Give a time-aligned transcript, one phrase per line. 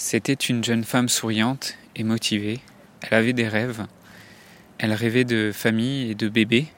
[0.00, 2.60] C'était une jeune femme souriante et motivée.
[3.02, 3.84] Elle avait des rêves.
[4.78, 6.68] Elle rêvait de famille et de bébé.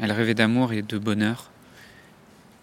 [0.00, 1.50] Elle rêvait d'amour et de bonheur.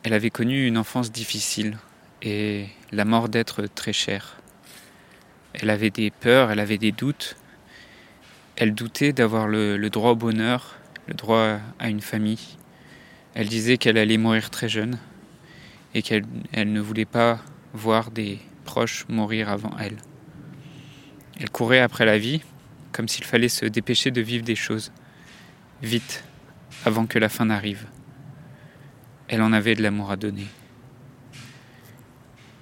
[0.01, 1.77] Elle avait connu une enfance difficile
[2.23, 4.37] et la mort d'être très chère.
[5.53, 7.37] Elle avait des peurs, elle avait des doutes.
[8.55, 12.57] Elle doutait d'avoir le, droit au bonheur, le droit à une famille.
[13.35, 14.97] Elle disait qu'elle allait mourir très jeune
[15.93, 17.39] et qu'elle elle ne voulait pas
[17.75, 18.39] voir des
[19.07, 19.97] mourir avant elle.
[21.39, 22.41] Elle courait après la vie,
[22.91, 24.91] comme s'il fallait se dépêcher de vivre des choses,
[25.81, 26.23] vite,
[26.85, 27.85] avant que la fin n'arrive.
[29.27, 30.47] Elle en avait de l'amour à donner.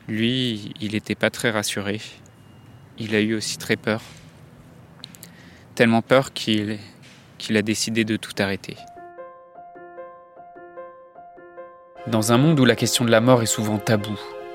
[0.07, 1.99] Lui, il n'était pas très rassuré.
[2.97, 4.01] Il a eu aussi très peur.
[5.75, 6.77] Tellement peur qu'il
[7.49, 8.77] a décidé de tout arrêter.
[12.07, 14.19] Dans un monde où la question de la mort est souvent taboue,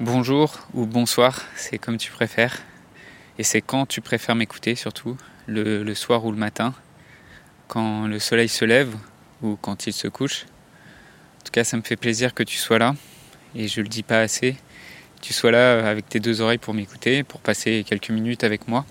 [0.00, 2.60] Bonjour ou bonsoir, c'est comme tu préfères.
[3.38, 6.74] Et c'est quand tu préfères m'écouter surtout, le, soir ou le matin,
[7.68, 8.96] quand le soleil se lève
[9.40, 10.46] ou quand il se couche.
[11.38, 12.96] En tout cas, ça me fait plaisir que tu sois là,
[13.54, 14.56] et je le dis pas assez,
[15.22, 18.84] tu sois là avec tes deux oreilles pour m'écouter, pour passer quelques minutes avec moi.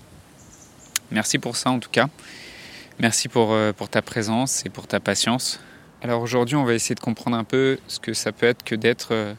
[1.10, 2.08] Merci pour ça en tout cas.
[2.98, 5.60] Merci pour, euh, pour ta présence et pour ta patience.
[6.00, 8.74] Alors aujourd'hui, on va essayer de comprendre un peu ce que ça peut être que
[8.74, 9.34] d'être euh,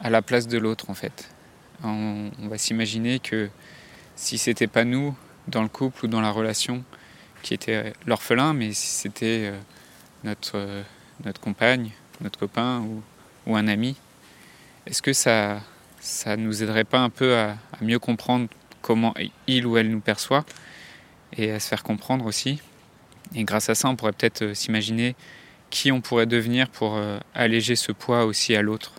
[0.00, 1.28] à la place de l'autre en fait.
[1.82, 3.48] On, va s'imaginer que
[4.16, 5.14] si c'était pas nous
[5.48, 6.84] dans le couple ou dans la relation
[7.42, 9.52] qui était l'orphelin, mais si c'était
[10.24, 10.82] notre,
[11.24, 12.84] notre compagne, notre copain
[13.46, 13.96] ou, un ami,
[14.86, 15.60] est-ce que ça
[15.98, 18.48] ça nous aiderait pas un peu à, mieux comprendre
[18.80, 19.12] comment
[19.46, 20.46] il ou elle nous perçoit
[21.36, 22.60] et à se faire comprendre aussi?
[23.34, 25.16] Et grâce à ça, on pourrait peut-être s'imaginer
[25.68, 26.98] qui on pourrait devenir pour
[27.34, 28.92] alléger ce poids aussi à l'autre.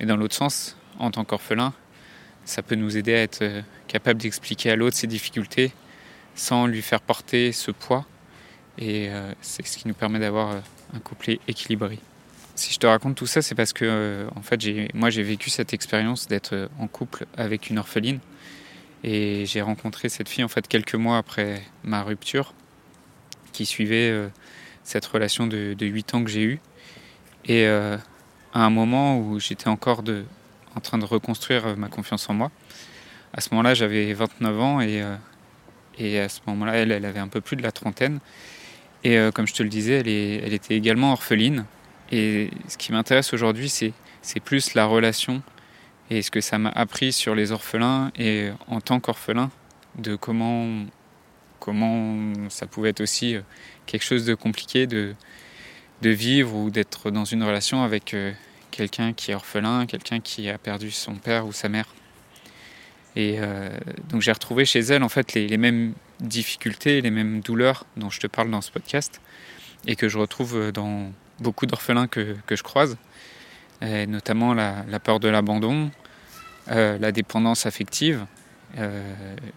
[0.00, 1.72] Mais dans l'autre sens, en tant qu'orphelin,
[2.44, 5.72] ça peut nous aider à être capable d'expliquer à l'autre ses difficultés
[6.34, 8.06] sans lui faire porter ce poids.
[8.78, 10.56] Et euh, c'est ce qui nous permet d'avoir
[10.94, 11.98] un couplet équilibré.
[12.54, 14.60] Si je te raconte tout ça, c'est parce que euh, en fait,
[14.94, 18.18] moi j'ai vécu cette expérience d'être en couple avec une orpheline.
[19.04, 22.54] Et j'ai rencontré cette fille en fait quelques mois après ma rupture,
[23.52, 24.28] qui suivait euh,
[24.84, 26.60] cette relation de, de 8 ans que j'ai eue.
[27.44, 27.66] Et
[28.52, 30.02] à un moment où j'étais encore
[30.74, 32.50] en train de reconstruire ma confiance en moi,
[33.34, 35.16] à ce moment-là, j'avais 29 ans et, euh,
[35.98, 38.20] et à ce moment-là, elle, avait un peu plus de la trentaine.
[39.04, 41.64] Et euh, comme je te le disais, elle, était également orpheline.
[42.10, 43.92] Et ce qui m'intéresse aujourd'hui, c'est,
[44.44, 45.42] plus la relation
[46.10, 49.50] et ce que ça m'a appris sur les orphelins et en tant qu'orphelin,
[49.96, 50.84] de comment,
[52.48, 53.36] ça pouvait être aussi
[53.86, 54.86] quelque chose de compliqué
[56.02, 58.14] de vivre ou d'être dans une relation avec
[58.70, 61.86] quelqu'un qui est orphelin, quelqu'un qui a perdu son père ou sa mère.
[63.14, 63.70] Et euh,
[64.08, 68.20] donc j'ai retrouvé chez elle en fait les, mêmes difficultés, les mêmes douleurs dont je
[68.20, 69.20] te parle dans ce podcast
[69.86, 72.96] et que je retrouve dans beaucoup d'orphelins que, que, je croise,
[73.80, 75.90] notamment la, peur de l'abandon,
[76.70, 78.24] euh, la dépendance affective.
[78.78, 79.02] Euh,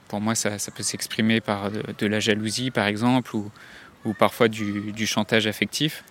[0.07, 3.51] pour moi, ça, ça peut s'exprimer par de, la jalousie, par exemple, ou,
[4.03, 6.03] ou parfois du, chantage affectif.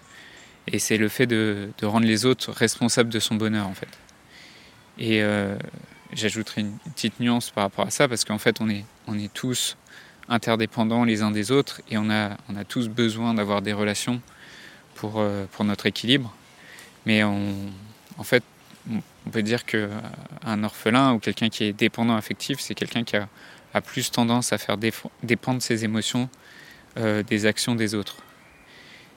[0.66, 3.88] Et c'est le fait de, de, rendre les autres responsables de son bonheur, en fait.
[4.98, 5.56] Et euh,
[6.12, 9.32] j'ajouterai une petite nuance par rapport à ça parce qu'en fait on est, on est
[9.32, 9.76] tous
[10.28, 14.22] interdépendants les uns des autres et on a, on a tous besoin d'avoir des relations
[14.94, 16.32] pour, euh, pour notre équilibre.
[17.06, 18.42] Mais en fait,
[18.90, 23.28] on peut dire qu'un orphelin ou quelqu'un qui est dépendant affectif, c'est quelqu'un qui a,
[23.74, 24.78] a, plus tendance à faire
[25.22, 26.28] dépendre ses émotions
[26.96, 28.16] euh, des actions des autres.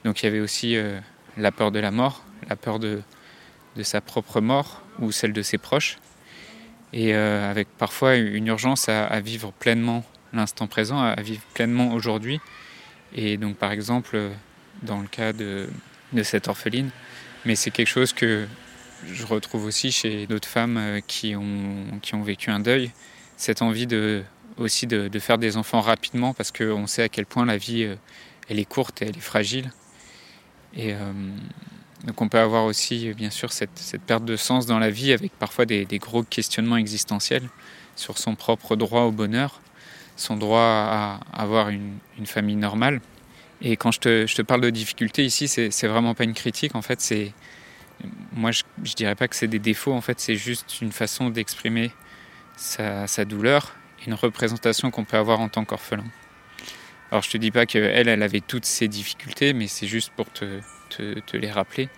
[0.03, 1.00] Donc il y avait aussi euh,
[1.38, 3.01] la peur de la mort, la peur de,
[3.84, 5.98] sa propre mort ou celle de ses proches
[6.94, 10.04] et euh, avec parfois une urgence à, vivre pleinement
[10.34, 12.39] l'instant présent, à vivre pleinement aujourd'hui.
[13.13, 14.19] Et donc par exemple,
[14.81, 15.69] dans le cas de,
[16.24, 16.89] cette orpheline,
[17.45, 18.48] mais c'est quelque chose que
[19.06, 22.92] je retrouve aussi chez d'autres femmes euh, qui ont, vécu un deuil,
[23.36, 23.88] cette envie
[24.57, 27.84] aussi de, de faire des enfants rapidement parce qu'on sait à quel point la vie,
[27.84, 27.95] euh,
[28.50, 29.72] elle est courte et elle est fragile.
[30.75, 30.97] Et, euh,
[32.05, 35.31] donc on peut avoir aussi bien sûr cette, perte de sens dans la vie avec
[35.33, 37.49] parfois des, gros questionnements existentiels.
[37.95, 39.59] sur son propre droit au bonheur,
[40.15, 43.01] son droit à avoir une, famille normale.
[43.61, 46.75] Et quand je te, parle de difficultés ici, c'est vraiment pas une critique.
[46.75, 47.33] En fait, c'est
[48.33, 49.93] moi, je, je dirais pas que c'est des défauts.
[49.93, 51.91] En fait, c'est juste une façon d'exprimer
[52.57, 53.75] sa, douleur,
[54.05, 56.03] une représentation qu'on peut avoir en tant qu'orphelin.
[57.12, 60.30] Alors, je te dis pas qu'elle, elle avait toutes ces difficultés, mais c'est juste pour
[60.31, 60.59] te,
[60.89, 61.89] te, les rappeler.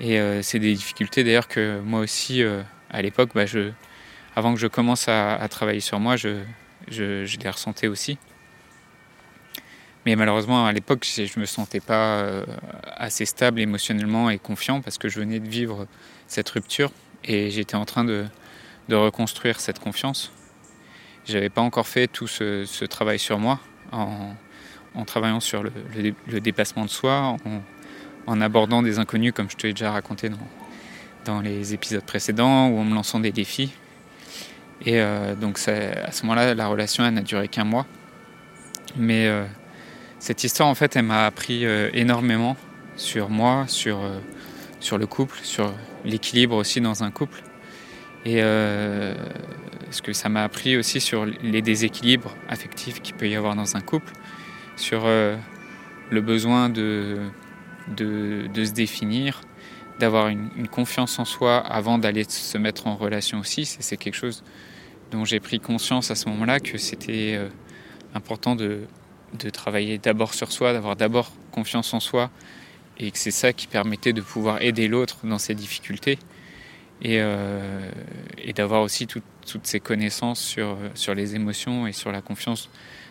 [0.00, 3.70] Et euh, c'est des difficultés d'ailleurs que moi aussi, euh, à l'époque, bah, je,
[4.34, 6.42] avant que je commence à, travailler sur moi, je,
[6.88, 8.18] je, les ressentais aussi.
[10.04, 12.44] Mais malheureusement, à l'époque, je ne me sentais pas euh,
[12.96, 15.86] assez stable émotionnellement et confiant parce que je venais de vivre
[16.26, 16.90] cette rupture
[17.24, 18.26] et j'étais en train de,
[18.88, 20.32] de, reconstruire cette confiance.
[21.26, 23.60] J'avais pas encore fait tout ce travail sur moi
[23.92, 27.36] en, travaillant sur le, dépassement de soi,
[28.26, 30.30] en, abordant des inconnus comme je te l'ai déjà raconté
[31.24, 33.72] dans, les épisodes précédents ou en me lançant des défis.
[34.84, 37.86] Et euh, donc à ce moment-là, la relation n'a duré qu'un mois.
[38.96, 39.44] Mais euh,
[40.18, 42.56] cette histoire, en fait, elle m'a appris euh, énormément
[42.96, 43.98] sur moi, sur,
[44.80, 45.74] sur le couple, sur
[46.04, 47.42] l'équilibre aussi dans un couple.
[48.24, 48.40] Et
[49.90, 53.76] ce que ça m'a appris aussi sur les déséquilibres affectifs qu'il peut y avoir dans
[53.76, 54.12] un couple,
[54.76, 55.36] sur euh,
[56.10, 57.18] le besoin de,
[57.88, 59.40] de, se définir,
[59.98, 63.64] d'avoir une, une, confiance en soi avant d'aller se mettre en relation aussi?
[63.64, 64.44] C'est quelque chose
[65.10, 67.48] dont j'ai pris conscience à ce moment-là que c'était euh,
[68.14, 68.80] important de,
[69.38, 72.30] de travailler d'abord sur soi, d'avoir d'abord confiance en soi,
[72.98, 76.18] et que c'est ça qui permettait de pouvoir aider l'autre dans ses difficultés,
[77.02, 77.90] et, euh,
[78.38, 82.68] et d'avoir aussi tout, toutes ces connaissances sur, sur les émotions et sur la confiance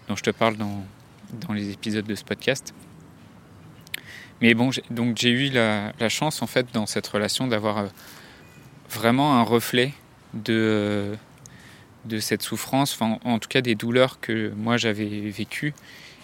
[0.07, 0.83] dont je te parle dans,
[1.47, 2.73] dans les épisodes de ce podcast.
[4.41, 7.87] Mais bon, donc j'ai eu la, chance en fait dans cette relation d'avoir euh,
[8.89, 9.93] vraiment un reflet
[10.33, 11.15] de,
[12.05, 15.73] de cette souffrance, enfin en tout cas des douleurs que moi j'avais vécues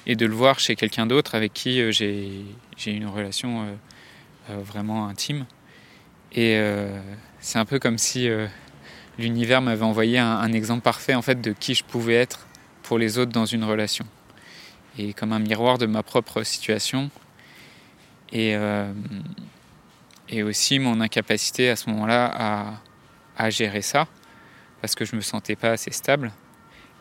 [0.06, 2.46] et de le voir chez quelqu'un d'autre avec qui euh, j'ai
[2.86, 3.74] une relation euh,
[4.50, 5.46] euh, vraiment intime.
[6.34, 7.00] Et euh,
[7.40, 8.48] c'est un peu comme si euh,
[9.18, 12.48] l'univers m'avait envoyé un, exemple parfait en fait de qui je pouvais être
[12.84, 14.06] pour les autres dans une relation.
[14.98, 17.10] Et comme un miroir de ma propre situation.
[18.32, 18.92] Et, euh,
[20.30, 22.74] et aussi mon incapacité à ce moment-là à,
[23.38, 24.08] à gérer ça,
[24.80, 26.32] parce que je me sentais pas assez stable,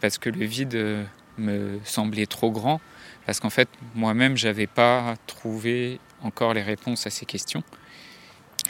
[0.01, 1.07] parce que le vide
[1.39, 2.81] me semblait trop grand
[3.27, 7.63] parce qu'en fait moi-même j'avais pas trouvé encore les réponses à ces questions.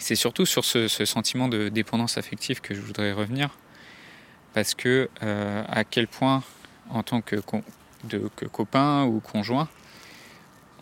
[0.01, 3.51] C'est surtout sur ce, sentiment de dépendance affective que je voudrais revenir.
[4.55, 6.43] Parce que euh, à quel point
[6.89, 7.37] en tant que,
[8.51, 9.69] copain ou conjoint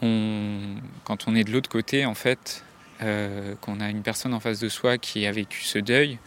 [0.00, 2.65] on, quand on est de l'autre côté en fait
[3.03, 6.19] euh, qu'on a une personne en face de soi qui a vécu ce deuil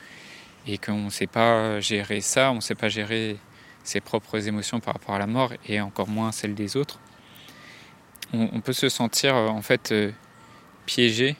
[0.67, 3.37] et qu'on ne sait pas gérer ça, on ne sait pas gérer
[3.85, 6.99] ses propres émotions par rapport à la mort et encore moins celles des autres,
[8.33, 10.11] on, peut se sentir en fait euh,
[10.85, 11.37] piégé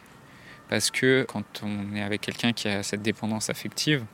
[0.72, 4.06] parce que quand on est avec quelqu'un qui a cette dépendance affective,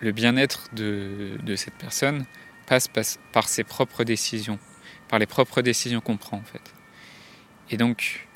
[0.00, 2.24] le bien-être de, cette personne
[2.66, 2.88] passe,
[3.32, 4.58] par ses propres décisions,
[5.08, 6.74] par les propres décisions qu'on prend en fait.
[7.70, 8.26] Et donc,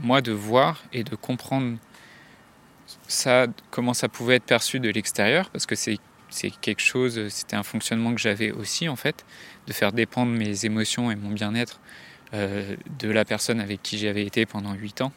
[0.00, 1.78] moi, de voir et de comprendre
[3.06, 6.00] ça, comment ça pouvait être perçu de l'extérieur, parce que c'est
[6.60, 9.24] quelque chose, c'était un fonctionnement que j'avais aussi en fait,
[9.68, 11.78] de faire dépendre mes émotions et mon bien-être
[12.34, 15.12] euh, de la personne avec qui j'avais été pendant huit ans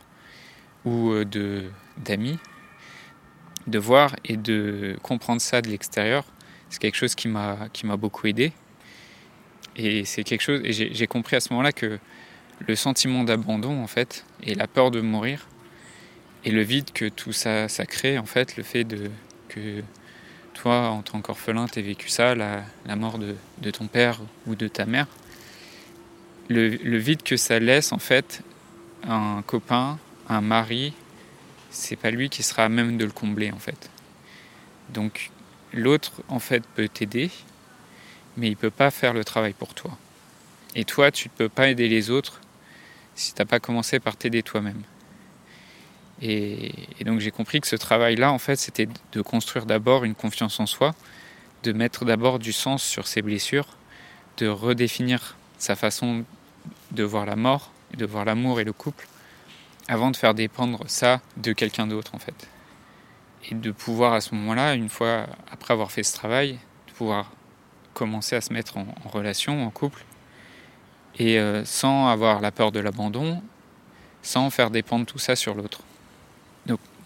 [0.85, 2.39] ou euh, d'amis.
[3.67, 6.23] De voir et de comprendre ça de l'extérieur,
[6.69, 8.51] c'est quelque chose qui m'a beaucoup aidé.
[9.75, 11.99] Et c'est quelque chose j'ai compris à ce moment-là que
[12.59, 15.47] le sentiment d'abandon en fait et la peur de mourir
[16.43, 19.09] et le vide que tout ça ça crée en fait le fait de
[19.47, 19.83] que
[20.59, 24.55] toi, en tant qu'orphelin, as vécu ça, la, la mort de, de, ton père ou
[24.55, 25.07] de ta mère,
[26.49, 28.41] le, vide que ça laisse, en fait,
[29.07, 29.97] un copain,
[30.29, 30.93] un mari,
[31.71, 33.89] c'est pas lui qui sera à même de le combler, en fait.
[34.89, 35.31] Donc,
[35.73, 37.31] l'autre, en fait, peut t'aider,
[38.37, 39.97] mais il peut pas faire le travail pour toi.
[40.75, 42.41] Et toi, tu ne peux pas aider les autres
[43.15, 44.81] si tu n'as pas commencé par t'aider toi-même.
[46.21, 50.15] Et, et donc j'ai compris que ce travail-là, en fait, c'était de construire d'abord une
[50.15, 50.93] confiance en soi,
[51.63, 53.67] de mettre d'abord du sens sur ses blessures,
[54.37, 56.23] de redéfinir sa façon
[56.91, 59.07] de voir la mort, de voir l'amour et le couple,
[59.89, 62.47] avant de faire dépendre ça de quelqu'un d'autre, en fait.
[63.51, 67.31] Et de pouvoir à ce moment-là, une fois après avoir fait ce travail, de pouvoir
[67.93, 70.05] commencer à se mettre en, relation, en couple,
[71.17, 73.41] et euh, sans avoir la peur de l'abandon,
[74.21, 75.81] sans faire dépendre tout ça sur l'autre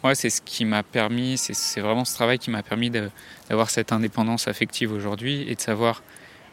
[0.03, 3.93] moi, c'est ce qui m'a permis, c'est vraiment ce travail qui m'a permis d'avoir cette
[3.93, 6.03] indépendance affective aujourd'hui et de savoir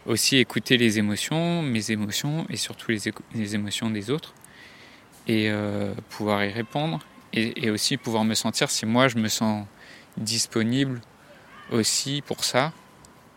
[0.06, 2.92] aussi écouter les émotions, mes émotions et surtout
[3.34, 4.34] les émotions des autres
[5.30, 6.99] et euh, pouvoir y répondre
[7.32, 9.64] et, aussi pouvoir me sentir si moi je me sens
[10.16, 11.00] disponible
[11.70, 12.72] aussi pour ça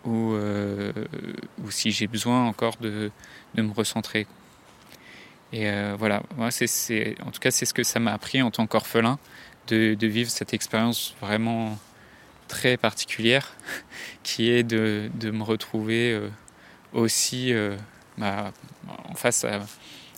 [0.04, 0.92] ou, euh,
[1.64, 3.12] ou si j'ai besoin encore de,
[3.54, 4.26] de, me recentrer.
[5.52, 8.50] Et euh, voilà, moi, c'est, en tout cas, c'est ce que ça m'a appris en
[8.50, 9.20] tant qu'orphelin
[9.68, 11.78] de, vivre cette expérience vraiment
[12.48, 13.54] très particulière
[14.24, 16.20] qui est de, de me retrouver
[16.92, 17.54] aussi
[18.18, 18.52] bah,
[19.08, 19.62] en face à,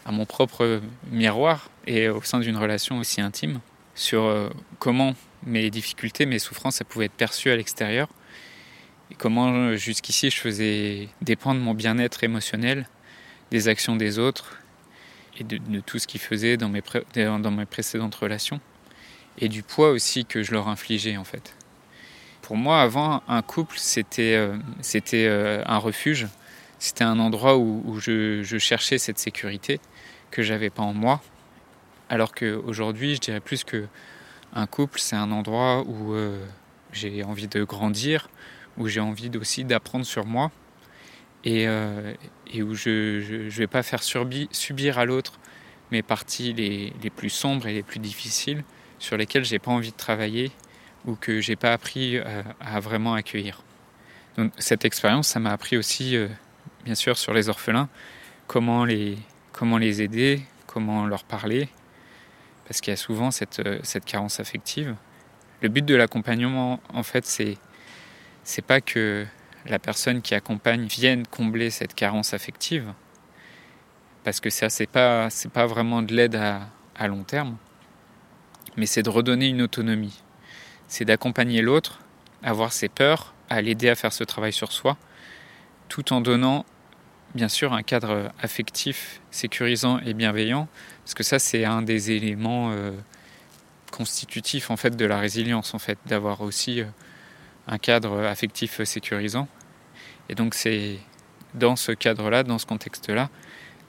[0.05, 0.81] à, mon propre
[1.11, 3.59] miroir et au sein d'une relation aussi intime
[3.95, 8.07] sur euh, comment mes difficultés, mes souffrances, ça pouvait être perçu à l'extérieur
[9.11, 12.87] et comment euh, jusqu'ici je faisais dépendre mon bien-être émotionnel
[13.51, 14.57] des actions des autres
[15.37, 16.81] et de, tout ce qu'ils faisaient dans mes,
[17.15, 18.59] dans mes précédentes relations
[19.37, 21.53] et du poids aussi que je leur infligeais en fait.
[22.41, 25.27] Pour moi, avant, un couple, c'était euh, c'était
[25.65, 26.27] un refuge,
[26.79, 29.79] c'était un endroit où, je, cherchais cette sécurité
[30.31, 31.21] que j'avais pas en moi,
[32.09, 33.87] alors qu'aujourd'hui, je dirais plus que
[34.53, 36.45] un couple, c'est un endroit où euh,
[36.91, 38.29] j'ai envie de grandir,
[38.77, 40.51] où j'ai envie aussi d'apprendre sur moi
[41.43, 42.13] et, euh,
[42.51, 45.39] et où je ne vais pas faire subir à l'autre
[45.91, 48.63] mes parties les, les, plus sombres et les plus difficiles
[48.97, 50.51] sur lesquelles j'ai pas envie de travailler
[51.05, 53.61] ou que j'ai pas appris à, à, vraiment accueillir.
[54.37, 56.27] Donc cette expérience, ça m'a appris aussi, euh,
[56.85, 57.89] bien sûr, sur les orphelins,
[58.47, 59.17] comment les,
[59.51, 61.67] comment les aider, comment leur parler,
[62.67, 64.95] parce qu'il y a souvent cette, cette carence affective.
[65.61, 67.57] Le but de l'accompagnement, en fait, c'est
[68.45, 69.25] c'est pas que
[69.65, 72.93] la personne qui accompagne vienne combler cette carence affective,
[74.23, 77.57] parce que ça, c'est pas, c'est pas vraiment de l'aide à, long terme,
[78.77, 80.21] mais c'est de redonner une autonomie.
[80.87, 81.99] C'est d'accompagner l'autre
[82.43, 84.97] à voir ses peurs, à l'aider à faire ce travail sur soi,
[85.89, 86.65] tout en donnant,
[87.35, 90.67] bien sûr, un cadre affectif, sécurisant et bienveillant,
[91.03, 92.91] parce que ça, c'est un des éléments euh,
[93.91, 96.85] constitutifs en fait de la résilience, en fait, d'avoir aussi euh,
[97.67, 99.47] un cadre affectif sécurisant.
[100.29, 100.97] Et donc c'est
[101.53, 103.29] dans ce cadre-là, dans ce contexte-là,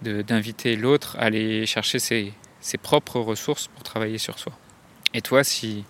[0.02, 4.52] d'inviter l'autre à aller chercher ses, ses, propres ressources pour travailler sur soi.
[5.14, 5.84] Et toi, si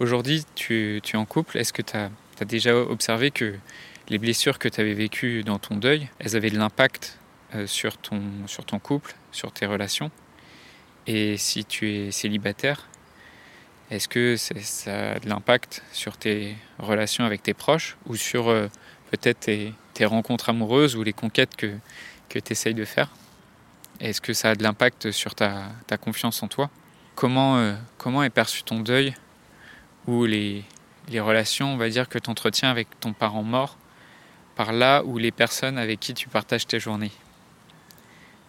[0.00, 2.10] aujourd'hui tu, tu, es en couple, est-ce que tu as,
[2.40, 3.54] as, déjà observé que
[4.08, 7.18] les blessures que tu avais vécues dans ton deuil, elles avaient de l'impact
[7.54, 8.20] euh, sur, ton,
[8.82, 10.10] couple, sur tes relations.
[11.06, 12.88] Et si tu es célibataire,
[13.90, 18.68] est-ce que ça a de l'impact sur tes relations avec tes proches ou sur euh,
[19.10, 21.72] peut-être tes, rencontres amoureuses ou les conquêtes que,
[22.28, 23.10] que tu essayes de faire?
[24.00, 25.70] Est-ce que ça a de l'impact sur ta,
[26.00, 26.70] confiance en toi?
[27.14, 29.14] Comment, euh, comment est perçu ton deuil
[30.06, 30.64] ou les,
[31.12, 33.78] relations, on dire, que tu entretiens avec ton parent mort
[34.56, 37.12] par là ou les personnes avec qui tu partages tes journées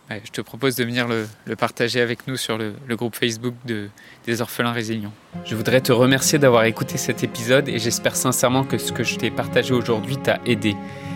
[0.10, 3.90] je te propose de venir le, partager avec nous sur le, le, groupe Facebook de,
[4.26, 5.14] des orphelins résilients.
[5.46, 9.16] Je voudrais te remercier d'avoir écouté cet épisode et j'espère sincèrement que ce que je
[9.16, 10.76] t'ai partagé aujourd'hui t'a aidé.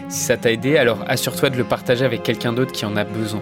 [0.10, 3.04] Si ça t'a aidé, alors assure-toi de le partager avec quelqu'un d'autre qui en a
[3.04, 3.42] besoin.